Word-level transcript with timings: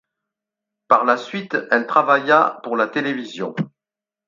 Par 0.87 1.05
la 1.05 1.15
suite, 1.15 1.55
elle 1.69 1.85
travailla 1.85 2.59
pour 2.63 2.75
la 2.75 2.87
télévision. 2.87 3.53